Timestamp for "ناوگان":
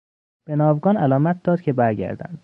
0.55-0.97